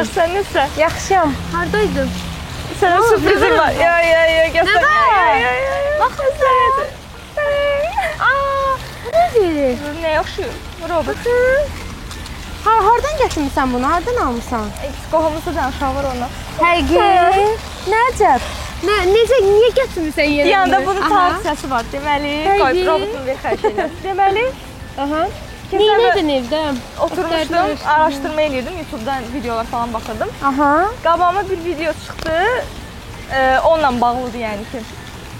Yaxşısan, 0.00 0.30
necə? 0.34 0.62
Yaxşıyam. 0.80 1.32
Hardaydın? 1.52 2.10
Sənə 2.80 3.00
sürprizim 3.08 3.58
var. 3.58 3.72
Ya, 3.80 4.00
ya, 4.00 4.22
ya, 4.26 4.64
var? 4.64 4.82
Ya, 4.82 5.34
ya, 5.36 5.52
ya. 5.52 6.00
Baxın. 6.00 6.24
Aa, 8.28 8.78
bu 9.04 9.10
nədir? 9.16 9.76
Nə 10.02 10.12
yaxşı? 10.14 10.46
Robot. 10.88 11.28
Ha, 12.64 12.72
hardan 12.86 13.20
gətirmisən 13.20 13.72
bunu? 13.72 13.92
Hardan 13.92 14.16
almısan? 14.24 14.64
Qohumuzda 15.12 15.54
danışan 15.54 15.96
var 15.96 16.04
onunla. 16.12 16.28
Həqiqi. 16.62 17.44
Nəcəb? 17.92 18.48
Nə, 18.88 18.96
necə, 19.12 19.42
niyə 19.50 19.70
gətirmisən 19.82 20.32
yerə? 20.38 20.48
Yanında 20.54 20.80
bunun 20.86 21.02
Aha. 21.02 21.12
tarix 21.12 21.46
səsi 21.50 21.70
var. 21.70 21.84
Deməli, 21.92 22.34
qoy 22.62 22.84
robotun 22.88 23.28
bir 23.28 23.36
xərc 23.44 23.68
elə. 23.74 23.90
Deməli, 24.04 24.48
Aha. 24.96 25.26
Neylədin 25.72 26.28
evdə? 26.34 26.60
oturmuşdum, 27.04 27.76
araşdırma 27.86 28.42
eləyirdim, 28.42 28.76
YouTube-dan 28.78 29.22
videolar 29.34 29.64
falan 29.64 29.92
baxırdım. 29.94 30.28
Aha. 30.44 30.86
Qabağıma 31.04 31.50
bir 31.50 31.64
video 31.64 31.92
çıxdı. 31.92 32.38
E, 33.34 33.58
onunla 33.64 34.00
bağlıdır 34.00 34.38
yəni 34.38 34.64
ki. 34.72 34.80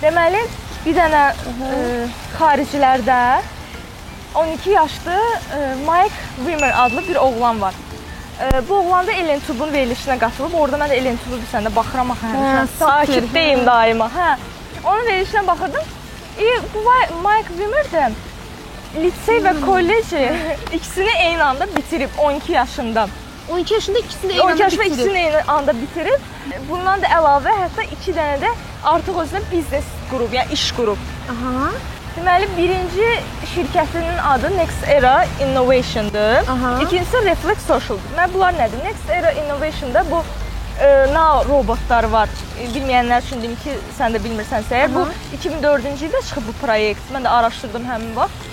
Deməli, 0.02 0.42
bir 0.86 0.94
dənə 0.96 1.24
e, 1.66 2.06
xaricilərdə 2.38 3.40
12 4.34 4.70
yaşlı 4.70 5.12
e, 5.56 5.74
Mike 5.88 6.20
Wimmer 6.36 6.72
adlı 6.84 7.08
bir 7.08 7.16
oğlan 7.16 7.60
var. 7.60 7.74
E, 8.42 8.68
bu 8.68 8.74
oğlan 8.74 9.06
da 9.06 9.12
Ellen 9.12 9.40
Tubun 9.40 9.72
verilişinə 9.72 10.18
qatılıb. 10.18 10.54
Orada 10.54 10.76
mən 10.76 10.88
də 10.94 10.94
Ellen 11.02 11.18
Tubu 11.24 11.36
bir 11.42 11.50
səndə 11.58 11.74
baxıram 11.76 12.10
axı 12.10 12.26
Hə, 12.26 12.36
həmişə. 12.36 12.66
super. 12.78 12.88
Takibdəyim 12.88 13.66
daima. 13.66 14.10
Hə. 14.16 14.36
Onun 14.84 15.06
verilişinə 15.06 15.46
baxırdım. 15.46 15.82
E, 16.38 16.44
bu 16.74 16.78
Mike 17.28 17.48
Wimmer 17.58 17.84
də 17.92 18.10
lisey 18.96 19.42
və 19.44 19.54
kolleci 19.64 20.22
ikisini 20.76 21.12
eyni 21.24 21.42
anda 21.42 21.66
bitirib 21.76 22.10
12 22.18 22.52
yaşında. 22.52 23.08
12 23.52 23.74
yaşında 23.74 23.98
ikisini 23.98 24.32
də 24.32 24.40
12 24.40 24.62
yaş 24.62 24.74
və 24.74 24.86
ikisini 24.86 25.18
eyni 25.18 25.42
anda 25.48 25.74
bitirib. 25.74 26.26
Bundan 26.68 27.02
da 27.02 27.06
əlavə 27.20 27.54
hətta 27.64 27.86
2 28.00 28.12
dənə 28.18 28.36
də 28.42 28.50
artıq 28.84 29.22
özünə 29.24 29.40
biznes 29.52 29.88
qurub, 30.10 30.32
yəni 30.34 30.52
iş 30.54 30.70
qurub. 30.76 31.08
Aha. 31.30 31.70
Deməli, 32.16 32.46
birinci 32.56 33.08
şirkətinin 33.54 34.18
adı 34.28 34.56
Next 34.56 34.88
Era 34.88 35.24
Innovation-dır. 35.42 36.48
Aha. 36.48 36.82
İkincisi 36.82 37.24
Reflex 37.24 37.58
Social-dur. 37.66 38.16
Mən 38.18 38.34
bunlar 38.34 38.54
nədir? 38.58 38.84
Next 38.84 39.10
Era 39.10 39.32
Innovation-da 39.32 40.04
bu 40.10 40.22
e, 40.80 40.88
Now 41.14 41.48
robotlar 41.48 42.04
var. 42.10 42.28
E, 42.58 42.66
Bilməyənlər 42.74 43.22
üçün 43.22 43.42
deyim 43.42 43.54
ki, 43.62 43.76
sən 43.98 44.14
də 44.16 44.22
bilmirsənsə, 44.26 44.74
əgər 44.82 44.94
bu 44.94 45.06
2004-cü 45.38 46.10
ildə 46.10 46.22
çıxıb 46.28 46.50
bu 46.50 46.56
proyekt. 46.64 47.12
Mən 47.14 47.26
də 47.26 47.36
araşdırdım 47.38 47.86
həmin 47.92 48.16
vaxt. 48.16 48.49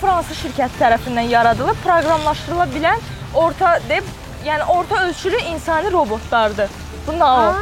Fransa 0.00 0.34
şirkəti 0.36 0.76
tərəfindən 0.80 1.28
yaradılıb, 1.32 1.78
proqramlaşdırıla 1.84 2.66
bilən 2.74 3.04
orta 3.34 3.78
deyib, 3.88 4.08
yəni 4.44 4.66
orta 4.68 5.04
ölçülü 5.06 5.40
insani 5.52 5.92
robotlardır. 5.92 6.70
Bu. 7.06 7.24
Aa. 7.24 7.54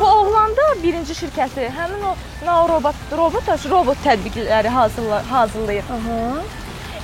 Bu 0.00 0.06
oğlanda 0.06 0.62
birinci 0.82 1.14
şirkəti 1.14 1.68
həmin 1.70 2.02
o 2.02 2.14
Now 2.46 2.68
robot 2.72 2.94
robot 3.16 3.48
robot 3.70 3.98
tətbiqləri 4.04 4.68
hazırla, 4.68 5.22
hazırlayır. 5.30 5.84
Aha. 5.96 6.42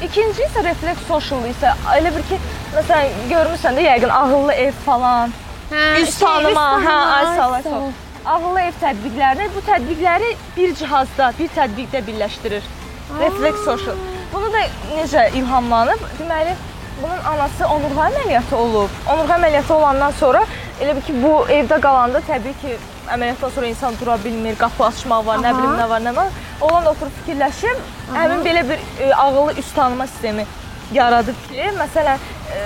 İkinci 0.02 0.42
isə 0.42 0.64
Reflex 0.64 1.02
Social 1.08 1.44
isə 1.46 1.74
elə 1.94 2.10
bir 2.16 2.26
ki, 2.30 2.38
məsələn, 2.74 3.18
görmüsən 3.30 3.78
də 3.78 3.86
yəqin 3.86 4.14
ağıllı 4.16 4.52
ev 4.52 4.78
falan, 4.86 5.34
Hə, 5.70 5.82
üz 6.02 6.18
tanıma, 6.18 6.68
hə, 6.82 6.96
ay 7.16 7.26
sağ 7.36 7.48
ol. 7.78 7.90
Ağıllı 8.26 8.60
ev 8.60 8.78
tətbiqlərini 8.82 9.50
bu 9.54 9.62
tətbiqləri 9.70 10.32
bir 10.56 10.74
cihazda, 10.74 11.32
bir 11.38 11.52
tətbiqdə 11.58 12.06
birləşdirir. 12.06 12.64
Reflex 13.20 13.64
Social. 13.64 14.19
Bunu 14.32 14.52
da 14.52 14.60
necə 14.94 15.24
ilhamlanıb? 15.34 16.02
Deməli, 16.20 16.52
bunun 17.02 17.24
anası 17.32 17.66
onurğa 17.66 18.06
əməliyyatı 18.10 18.56
olub. 18.56 18.98
Onurğa 19.10 19.38
əməliyyatı 19.40 19.74
olandan 19.74 20.14
sonra 20.20 20.44
elə 20.80 20.94
bir 20.96 21.02
ki, 21.08 21.16
bu 21.22 21.32
evdə 21.50 21.80
qalanda 21.82 22.22
təbii 22.28 22.54
ki, 22.62 22.76
əməliyyatdan 23.08 23.54
sonra 23.56 23.72
insan 23.72 23.98
dura 24.00 24.16
bilmir, 24.24 24.56
qapı 24.60 24.86
açmaq 24.86 25.26
var, 25.26 25.42
nə 25.42 25.50
Aha. 25.50 25.58
bilim 25.58 25.76
nə 25.80 25.88
var, 25.90 26.04
nə 26.06 26.14
var. 26.16 26.32
Oğlan 26.60 26.86
da 26.86 26.94
oturub 26.94 27.18
fikirləşir, 27.20 27.84
həmin 28.14 28.46
belə 28.46 28.64
bir 28.70 28.86
e, 29.02 29.12
ağıllı 29.14 29.58
üz 29.58 29.72
tanıma 29.74 30.06
sistemi 30.06 30.46
yaradıb 30.94 31.46
ki, 31.48 31.70
məsələn, 31.82 32.26
e, 32.54 32.64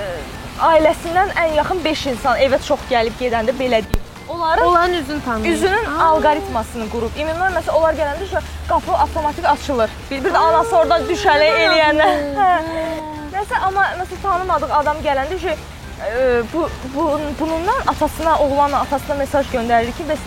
ailəsindən 0.69 1.37
ən 1.47 1.61
yaxın 1.63 1.85
5 1.85 2.07
insan 2.13 2.45
evə 2.49 2.61
çox 2.69 2.89
gəlib 2.91 3.17
gedəndə 3.21 3.57
belə 3.57 3.81
deyim. 3.89 4.04
Onların 4.29 4.67
Onların 4.67 4.93
üzünü 4.93 5.21
tanıyır. 5.25 5.55
üzünün 5.55 5.85
Aa. 5.85 6.05
alqoritmasını 6.05 6.91
qurub. 6.91 7.17
İmmunlar 7.17 7.51
məsələn 7.53 7.71
onlar 7.79 7.95
gələndə 7.95 8.29
şu 8.31 8.39
qapı 8.69 8.93
avtomatik 8.93 9.45
açılır. 9.45 9.91
Bir, 10.11 10.25
bir 10.25 10.31
də 10.35 10.39
anası 10.39 10.77
oradan 10.77 11.03
düşələ 11.09 11.49
eləyəndə. 11.65 12.09
Hə. 12.39 12.51
Nəsə 13.35 13.59
amma 13.67 13.85
məsələn 14.01 14.23
tanımadıq 14.23 14.73
adam 14.81 14.97
gələndə 15.05 15.39
şu 15.41 15.49
e, 15.49 16.43
bu, 16.53 16.69
bu 16.95 17.21
bunundan 17.41 17.81
atasına, 17.87 18.39
oğlanla 18.39 18.81
atasına 18.81 19.15
mesaj 19.15 19.47
göndərir 19.53 19.93
ki, 19.99 20.05
bəs 20.09 20.23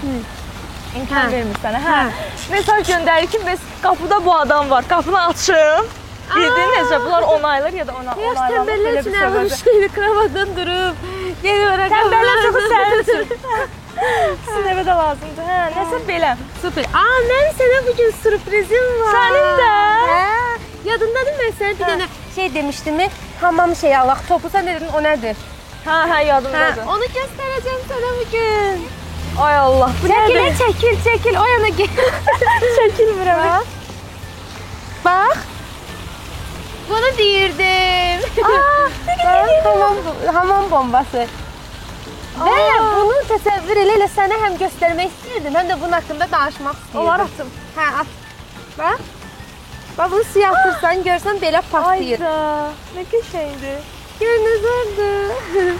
imkan 0.97 1.17
Hə. 1.27 1.31
vermir 1.31 1.57
sənə. 1.63 1.81
Hə. 1.87 2.01
Mesaj 2.51 2.89
göndərir 2.91 3.27
ki, 3.33 3.41
bəs 3.47 3.59
qapıda 3.83 4.25
bu 4.25 4.35
adam 4.35 4.69
var. 4.69 4.83
Qapını 4.89 5.25
açın. 5.25 5.87
Bildin 6.35 6.71
necə? 6.75 7.01
Bunlar 7.05 7.21
onaylar 7.23 7.73
ya 7.73 7.87
da 7.87 7.93
ona 8.01 8.13
Yaş 8.21 8.37
onaylanır 8.37 8.67
tənbəllər 8.67 8.99
üçün 8.99 9.13
əvvəl 9.13 9.45
səbəbə. 9.49 9.63
şeyli 9.63 9.89
kravadan 9.89 10.49
durub. 10.57 10.95
Yeni 11.43 11.65
vərəq. 11.69 11.93
Tənbəllər 11.95 12.41
çox 12.45 12.55
sənin 12.71 12.99
üçün. 13.03 13.37
Sizin 14.45 14.67
evə 14.73 14.83
də 14.87 14.95
lazımdır. 15.01 15.47
Hə, 15.49 15.59
nəsə 15.77 15.99
belə. 16.07 16.31
Super. 16.61 16.85
Aa, 17.01 17.17
mənim 17.31 17.53
sənə 17.59 17.79
bu 17.87 17.95
gün 17.99 18.11
sürprizim 18.21 18.87
var. 19.01 19.15
Sənin 19.17 19.49
də? 19.61 19.71
Hə. 20.11 20.21
Yadındadır 20.91 21.39
mən 21.41 21.55
sənə 21.59 21.73
bir 21.79 21.85
dənə 21.91 22.07
şey 22.35 22.53
demişdim. 22.53 23.01
Hamam 23.41 23.75
şey 23.75 23.95
Allah 23.97 24.17
topu 24.27 24.47
sən 24.53 24.67
dedin 24.69 24.93
o 24.97 25.01
nədir? 25.05 25.35
Hə, 25.85 25.91
hə, 25.91 26.05
Hə, 26.13 26.21
yadımdadır. 26.27 26.85
onu 26.93 27.09
göstərəcəm 27.17 27.83
sənə 27.91 28.13
bu 28.19 28.29
gün. 28.31 28.87
Ay 29.47 29.57
Allah, 29.57 29.91
bu 30.01 30.07
Çəkil, 30.09 30.37
nədir? 30.37 30.55
çəkil, 30.61 30.95
çəkil. 31.05 31.35
O 31.41 31.45
yana 31.45 31.69
gel. 31.77 31.99
Çəkilmirəm. 32.77 33.43
Bax. 33.43 33.65
Bax. 35.05 35.37
Bunu 36.89 37.09
deyirdim. 37.17 38.29
Aa, 38.45 38.89
hamam, 39.65 39.97
hamam 40.33 40.71
bombası. 40.71 41.25
Və 42.37 42.77
bunu 42.85 43.17
təsəvvür 43.31 43.79
elə 43.81 43.97
elə 43.97 44.07
sənə 44.13 44.37
həm 44.43 44.57
göstərmək 44.61 45.09
istirdim, 45.09 45.55
həm 45.57 45.69
də 45.71 45.77
bunun 45.81 45.95
haqqında 45.97 46.27
danışmaq 46.31 46.75
istirdim. 46.77 47.01
Onlar 47.01 47.23
atım. 47.25 47.49
Hə, 47.77 47.87
at. 48.01 48.11
Bax. 48.77 49.11
Bax 49.97 50.11
bunu 50.11 50.27
suya 50.33 50.51
atırsan, 50.53 51.03
görsən 51.07 51.41
belə 51.41 51.63
partlayır. 51.71 52.21
Ayda, 52.21 52.71
nə 52.97 53.05
qəşəngdir. 53.13 53.79
Görünüz 54.19 54.67
orada. 54.73 55.75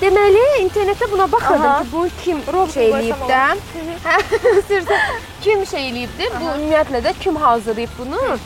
Deməli, 0.00 0.42
internetdə 0.64 1.10
buna 1.12 1.30
baxırdım 1.32 1.70
Aha. 1.70 1.82
ki, 1.82 1.88
bu 1.92 2.02
kim 2.24 2.42
Robot 2.52 2.74
şey 2.74 2.90
eləyib 2.90 3.22
də. 3.30 3.44
Hə, 4.04 4.16
sırsa 4.68 4.98
kim 5.40 5.66
şey 5.66 5.88
eləyibdir? 5.90 6.34
Bu 6.40 6.50
ümumiyyətlə 6.50 7.00
də 7.06 7.14
kim 7.22 7.38
hazırlayıb 7.40 7.94
bunu? 7.98 8.36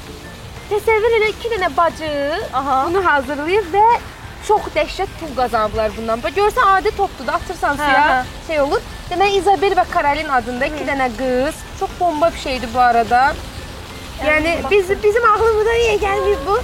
Təsəvvür 0.70 1.16
elə 1.18 1.32
iki 1.32 1.50
dənə 1.50 1.72
bacı 1.76 2.10
Aha. 2.52 2.84
bunu 2.86 3.02
hazırlayıb 3.04 3.72
və 3.74 3.86
çox 4.48 4.68
dəhşət 4.74 5.10
pul 5.20 5.32
qazanıblar 5.36 5.90
bundan. 5.96 6.22
Bax 6.22 6.34
görsən 6.36 6.66
adi 6.76 6.90
topdur 6.96 7.26
da 7.26 7.32
atırsan 7.38 7.76
Hə, 7.76 7.84
suya 7.86 8.04
hə. 8.10 8.46
şey 8.46 8.60
olur. 8.60 8.80
Deməli 9.10 9.38
İzabel 9.40 9.72
və 9.78 9.84
Karolin 9.92 10.28
adında 10.28 10.66
iki 10.70 10.84
dənə 10.88 11.08
qız. 11.18 11.54
Çox 11.80 11.90
bomba 12.00 12.30
bir 12.34 12.38
şeydir 12.38 12.68
bu 12.74 12.80
arada. 12.80 13.34
Yəni 14.24 14.56
biz 14.70 14.90
bizim 15.02 15.24
ağlımıza 15.32 15.74
niyə 15.80 15.96
gəlmir 16.02 16.38
bu? 16.46 16.58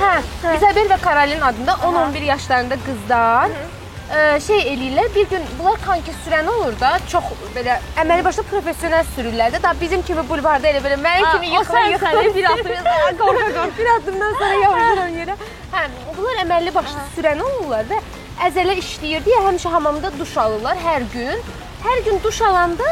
Hə, 0.00 0.12
İzabel 0.56 0.90
və 0.92 1.00
Karolin 1.00 1.40
adında 1.40 1.72
10-11 1.72 2.24
yaşlarında 2.24 2.76
qızlar 2.86 3.48
ə, 4.10 4.40
şey 4.46 4.60
eləyirlər. 4.72 5.08
Bir 5.14 5.28
gün 5.30 5.46
bunlar 5.58 5.78
kanki 5.84 6.12
sürən 6.24 6.48
olur 6.50 6.76
da, 6.80 6.92
çox 7.12 7.30
belə 7.54 7.78
əməli 8.02 8.24
başda 8.26 8.44
professional 8.50 9.06
sürürlər 9.14 9.54
də. 9.54 9.62
Da 9.62 9.74
bizim 9.80 10.02
kimi 10.06 10.24
bulvarda 10.28 10.68
elə 10.72 10.82
belə 10.84 10.98
mənim 11.00 11.30
kimi 11.34 11.54
yıxıla 11.54 11.84
yıxıla 11.94 12.24
bir 12.34 12.50
atır. 12.52 12.74
Qorxa 12.84 13.14
qorxa 13.22 13.66
bir 13.78 13.90
addımdan 13.96 14.36
sonra 14.42 14.60
yavaşıram 14.64 15.16
yerə. 15.22 15.38
Hə, 15.72 15.86
bunlar 16.16 16.44
əməlli 16.44 16.74
başlı 16.74 17.06
sürən 17.16 17.42
olurlar 17.46 17.88
və 17.90 18.02
əzələ 18.48 18.76
işləyir 18.82 19.24
deyə 19.26 19.40
həmişə 19.48 19.72
hamamda 19.78 20.12
duş 20.18 20.36
alırlar 20.44 20.78
hər 20.84 21.08
gün. 21.14 21.42
Hər 21.84 22.04
gün 22.04 22.22
duş 22.24 22.42
alanda 22.42 22.84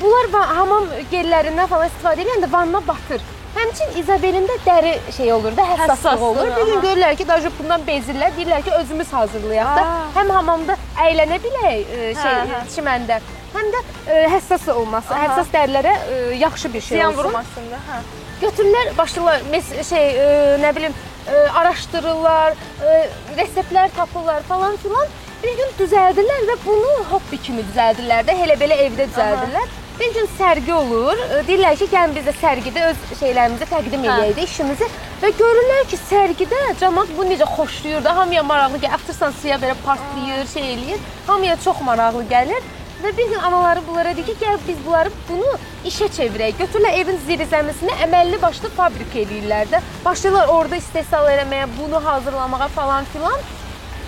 bunlar 0.00 0.48
hamam 0.54 0.86
gellərindən 1.12 1.66
falan 1.70 1.88
istifadə 1.90 2.24
edəndə 2.26 2.52
vanna 2.52 2.82
batır. 2.86 3.22
Həmçin 3.58 3.96
İzabelin 4.00 4.44
də 4.46 4.56
dəri 4.66 4.92
şey 5.16 5.32
olur 5.32 5.56
da, 5.56 5.64
həssaslıq 5.72 6.20
olur. 6.22 6.46
Bir 6.56 6.66
gün 6.66 6.76
aha. 6.76 6.82
görürlər 6.84 7.16
ki, 7.18 7.24
daha 7.28 7.50
bundan 7.58 7.82
bezirlər, 7.88 8.30
deyirlər 8.36 8.62
ki, 8.66 8.70
özümüz 8.80 9.12
hazırlayaq 9.12 9.72
da. 9.78 9.84
Həm 10.14 10.30
hamamda 10.36 10.76
əylənə 11.06 11.38
bilək 11.42 11.90
e, 11.96 12.14
şey 12.20 12.36
Hə, 12.38 12.44
hə. 12.52 12.60
çiməndə, 12.74 13.18
həm 13.56 13.72
də 13.74 13.80
e, 14.06 14.20
həssas 14.34 14.68
olması, 14.74 15.14
Aha. 15.14 15.24
həssas 15.26 15.50
dərilərə 15.56 15.94
e, 16.14 16.20
yaxşı 16.44 16.72
bir 16.74 16.80
şey 16.80 16.96
Ziyan 16.98 17.12
olsun. 17.14 17.24
vurmasında, 17.24 17.80
hə. 17.88 17.98
Götürürlər, 18.44 18.92
başlayırlar 18.98 19.40
mes- 19.54 19.84
şey 19.88 20.06
e, 20.26 20.28
nə 20.62 20.74
bilim 20.76 20.94
e, 21.28 21.40
araşdırırlar, 21.62 22.52
e, 22.92 23.08
reseptlər 23.40 23.90
tapırlar 23.96 24.42
falan 24.52 24.76
filan. 24.84 25.06
Bir 25.42 25.54
gün 25.58 25.74
düzəldirlər 25.78 26.46
və 26.52 26.54
bunu 26.66 26.94
hobbi 27.10 27.38
kimi 27.42 27.62
düzəldirlər 27.72 28.24
də, 28.26 28.38
elə 28.46 28.56
belə 28.62 28.78
evdə 28.86 29.04
düzəldirlər. 29.10 29.68
Bir 30.00 30.14
gün 30.14 30.28
sərgi 30.38 30.72
olur. 30.72 31.18
Deyirlər 31.48 31.74
ki, 31.78 31.88
gəlin 31.90 32.12
biz 32.14 32.26
də 32.28 32.32
sərgidə 32.38 32.84
öz 32.92 32.98
şeylərimizi 33.18 33.66
təqdim 33.66 34.04
eləyək 34.06 34.36
də 34.36 34.44
işimizi. 34.46 34.86
Və 35.18 35.30
görürlər 35.40 35.88
ki, 35.90 35.98
sərgidə 36.04 36.60
cəmaət 36.78 37.10
bunu 37.16 37.32
necə 37.32 37.48
xoşlayır 37.56 38.04
da, 38.04 38.12
hamıya 38.20 38.44
maraqlı 38.46 38.78
gəlir. 38.84 38.94
Atırsan 38.94 39.34
suya 39.40 39.58
belə 39.58 39.74
partlayır, 39.86 40.46
şey 40.52 40.68
eləyir. 40.74 41.02
Hamıya 41.26 41.56
çox 41.64 41.82
maraqlı 41.88 42.22
gəlir. 42.30 42.70
Və 43.02 43.12
bir 43.18 43.28
gün 43.32 43.42
anaları 43.50 43.82
bunlara 43.88 44.14
deyir 44.14 44.30
ki, 44.30 44.36
gəl 44.44 44.62
biz 44.68 44.78
bunları 44.86 45.10
bunu 45.28 45.50
işə 45.90 46.10
çevirək. 46.14 46.54
Götürürlər 46.62 47.02
evin 47.02 47.18
zirzəmisini 47.26 47.98
əməlli 48.06 48.40
başlı 48.42 48.70
fabrika 48.78 49.18
eləyirlər 49.24 49.74
də. 49.74 49.82
Başlayırlar 50.06 50.54
orada 50.54 50.78
istehsal 50.78 51.30
eləməyə, 51.34 51.68
bunu 51.82 52.04
hazırlamağa 52.06 52.68
falan 52.78 53.04
filan. 53.12 53.46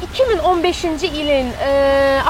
2015-ci 0.06 1.10
ilin 1.12 1.50
e, 1.66 1.70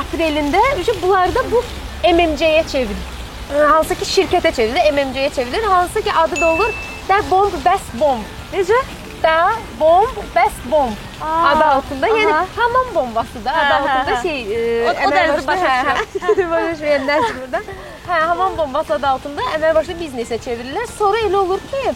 aprelində 0.00 0.60
ücə 0.80 0.96
bunlar 1.02 1.32
da 1.36 1.44
bu 1.52 1.64
MMC-yə 2.08 2.68
çevrilir. 2.72 3.19
Hansı 3.58 3.94
ki 3.98 4.04
şirkətə 4.06 4.52
çevrilir, 4.54 4.92
MMC-yə 4.94 5.34
çevrilir. 5.34 5.62
Hansı 5.62 6.02
ki 6.02 6.12
adı 6.12 6.40
da 6.40 6.46
olur 6.52 6.72
Da 7.08 7.20
Bomb 7.30 7.52
Best 7.64 7.94
Bomb. 8.00 8.22
Necə? 8.52 8.78
Da 9.22 9.52
Bomb 9.80 10.16
Best 10.36 10.60
Bomb 10.70 10.92
Aa, 11.22 11.48
adı 11.48 11.64
altında. 11.64 12.08
Yəni 12.08 12.32
aha. 12.34 12.44
hamam 12.56 12.94
bombası 12.94 13.44
da 13.44 13.52
adı 13.52 13.74
Hə, 13.74 13.80
altında 13.80 14.16
hə. 14.16 14.22
şey 14.22 14.40
e, 14.42 14.88
O- 14.88 15.08
o 15.08 15.10
dərzi 15.10 15.46
başa 15.46 15.66
hə. 15.66 15.96
Başa 16.50 16.70
düşməyənlər 16.70 17.26
burada. 17.40 17.60
Hə, 18.08 18.20
hamam 18.20 18.56
bombası 18.58 18.94
adı 18.94 19.06
altında 19.06 19.42
əməl 19.56 19.74
başlı 19.74 19.92
biznesə 20.00 20.38
çevrilir. 20.44 20.86
Sonra 20.98 21.18
elə 21.18 21.36
olur 21.36 21.58
ki, 21.58 21.92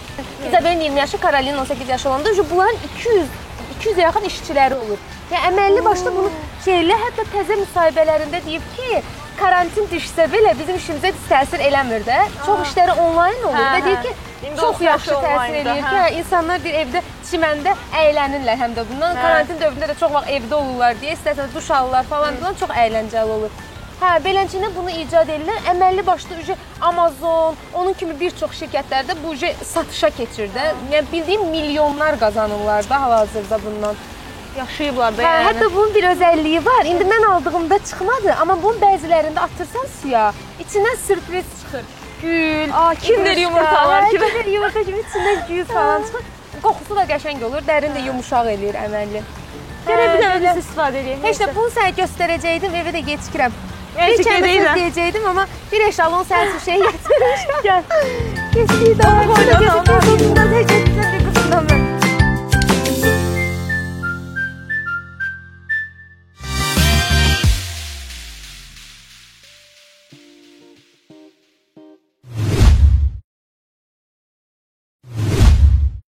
İzabelin 0.48 0.80
20 0.80 0.98
yaşı, 0.98 1.18
Karolin 1.20 1.58
18 1.58 1.88
yaşı 1.88 2.08
olanda 2.08 2.30
bunların 2.50 2.76
200 2.96 3.26
200-ə 3.80 4.00
yaxın 4.00 4.28
işçiləri 4.28 4.74
olur. 4.74 4.98
Yəni 5.30 5.48
əməlli 5.52 5.84
başlı 5.84 6.12
bunu 6.16 6.30
şeylə 6.66 6.96
hətta 7.06 7.24
təzə 7.32 7.56
müsahibələrində 7.62 8.44
deyib 8.46 8.62
ki, 8.76 9.02
karantin 9.38 9.88
düşsə 9.90 10.26
belə 10.32 10.54
bizim 10.58 10.78
işimizə 10.78 11.12
təsir 11.28 11.62
eləmir 11.68 12.06
də. 12.06 12.20
Çox 12.46 12.68
işləri 12.68 12.94
onlayn 13.04 13.42
olur 13.42 13.58
Hə, 13.58 13.66
və 13.74 13.82
deyir 13.84 13.98
hə. 13.98 14.02
ki, 14.06 14.32
İndi 14.48 14.60
çox 14.60 14.80
yaxşı 14.84 15.18
təsir 15.24 15.58
eləyir 15.60 15.82
ki, 15.82 15.90
hə. 15.90 16.00
hə, 16.06 16.16
insanlar 16.20 16.64
deyir 16.64 16.80
evdə 16.84 17.02
çiməndə 17.30 17.76
əylənirlər 18.00 18.58
həm 18.64 18.74
də 18.78 18.86
bundan. 18.90 19.16
Hə. 19.16 19.22
Karantin 19.26 19.60
dövründə 19.62 19.90
də 19.92 19.98
çox 20.00 20.12
vaxt 20.16 20.34
evdə 20.38 20.58
olurlar 20.58 20.98
deyə 21.02 21.14
istəsən 21.18 21.54
duş 21.54 21.70
alırlar 21.78 22.10
falan 22.10 22.40
filan 22.40 22.58
çox 22.62 22.74
əyləncəli 22.84 23.38
olur. 23.38 23.62
Hə, 24.00 24.16
beləncə 24.24 24.68
bunu 24.74 24.90
icad 24.90 25.28
edirlər. 25.30 25.60
Əməlli 25.70 26.06
başlı 26.06 26.40
ücə 26.42 26.56
Amazon, 26.80 27.56
onun 27.72 27.94
kimi 27.96 28.16
bir 28.20 28.34
çox 28.40 28.58
şirkətlərdə 28.60 29.16
bu 29.22 29.32
ücə 29.36 29.54
satışa 29.64 30.10
keçir 30.18 30.50
də. 30.56 30.72
Yəni 30.92 31.12
bildiyim 31.12 31.46
milyonlar 31.50 32.18
qazanırlar 32.20 32.88
da 32.90 33.00
hal-hazırda 33.02 33.60
bundan. 33.64 33.96
Yaşayıblar 34.58 35.16
da 35.16 35.22
Hə, 35.22 35.26
yəni. 35.26 35.44
hətta 35.48 35.68
bunun 35.74 35.94
bir 35.94 36.04
özəlliyi 36.12 36.60
var. 36.64 36.84
İndi 36.86 37.04
mən 37.10 37.26
aldığımda 37.30 37.78
çıxmadı, 37.78 38.32
amma 38.40 38.56
bunun 38.62 38.78
bəzilərində 38.82 39.40
atırsan 39.48 39.86
suya, 40.00 40.32
içindən 40.62 40.96
sürpriz 41.06 41.44
çıxır. 41.60 41.82
Gül, 42.22 42.70
Aa, 42.74 42.94
Kinder 42.94 43.36
yumurta, 43.36 43.40
yumurtalar 43.40 44.10
kimi. 44.10 44.26
Kinder 44.28 44.44
yumurta 44.52 44.82
kimi 44.84 44.98
içindən 44.98 45.48
gül 45.48 45.64
falan 45.64 46.02
çıxır. 46.02 46.22
Qoxusu 46.62 46.96
da 46.96 47.02
qəşəng 47.10 47.42
olur, 47.44 47.62
dərin 47.66 47.96
də 47.98 48.04
yumşaq 48.06 48.46
eləyir 48.54 48.78
əməlli. 48.86 49.24
Gərək 49.88 50.14
bir 50.14 50.22
Hə, 50.22 50.22
də 50.22 50.28
belə. 50.28 50.36
özünüz 50.36 50.62
istifadə 50.64 51.02
edin. 51.02 51.18
Heç 51.26 51.40
də 51.42 51.50
bunu 51.56 51.72
sənə 51.74 51.92
göstərəcəydim, 51.98 52.78
evə 52.82 52.94
də 52.94 53.02
gecikirəm. 53.10 53.52
Bir 53.98 54.16
söz 54.16 54.26
də. 54.26 54.70
deyəcəydim, 54.78 55.26
amma 55.30 55.46
bir 55.72 55.80
eşalon 55.88 56.24
üçün 56.24 56.58
şey 56.64 56.78
gətirmişəm. 56.86 57.60
Gəl. 57.66 57.82
Keçdik 58.54 58.98
daha. 59.02 59.22
Qoy, 59.34 59.44
qoy, 59.44 59.68
qoy, 59.68 59.84
qoy. 59.90 60.18
Gözüküyor, 60.18 60.56
heç 60.56 60.70
etsən 60.78 61.23